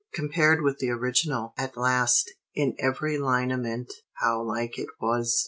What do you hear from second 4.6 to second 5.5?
it was!